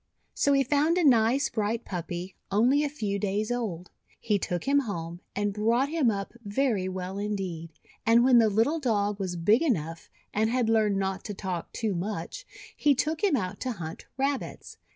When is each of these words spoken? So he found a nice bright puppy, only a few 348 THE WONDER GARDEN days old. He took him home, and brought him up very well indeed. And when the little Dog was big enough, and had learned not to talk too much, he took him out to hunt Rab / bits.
So 0.33 0.53
he 0.53 0.63
found 0.63 0.97
a 0.97 1.03
nice 1.03 1.47
bright 1.49 1.85
puppy, 1.85 2.35
only 2.49 2.83
a 2.83 2.89
few 2.89 3.19
348 3.19 3.19
THE 3.55 3.63
WONDER 3.63 3.67
GARDEN 3.67 3.81
days 3.83 3.85
old. 3.85 3.91
He 4.19 4.39
took 4.39 4.63
him 4.63 4.79
home, 4.79 5.21
and 5.35 5.53
brought 5.53 5.89
him 5.89 6.09
up 6.09 6.33
very 6.43 6.89
well 6.89 7.19
indeed. 7.19 7.69
And 8.03 8.23
when 8.23 8.39
the 8.39 8.49
little 8.49 8.79
Dog 8.79 9.19
was 9.19 9.35
big 9.35 9.61
enough, 9.61 10.09
and 10.33 10.49
had 10.49 10.69
learned 10.69 10.97
not 10.97 11.23
to 11.25 11.35
talk 11.35 11.71
too 11.71 11.93
much, 11.93 12.47
he 12.75 12.95
took 12.95 13.23
him 13.23 13.35
out 13.35 13.59
to 13.59 13.73
hunt 13.73 14.07
Rab 14.17 14.39
/ 14.39 14.39
bits. 14.39 14.77